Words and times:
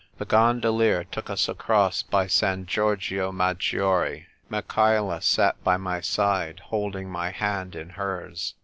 The 0.17 0.25
gondolier 0.25 1.03
took 1.03 1.29
us 1.29 1.47
across 1.47 2.01
by 2.01 2.25
San 2.25 2.65
Giorgio 2.65 3.31
Maggiore. 3.31 4.25
Michaela 4.49 5.21
sat 5.21 5.63
by 5.63 5.77
my 5.77 5.99
side, 6.01 6.59
holding 6.71 7.07
my 7.07 7.29
hand 7.29 7.75
in 7.75 7.89
hers. 7.91 8.55